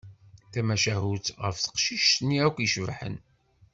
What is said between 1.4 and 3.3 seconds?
ɣef teqcict-nni akk icebḥen.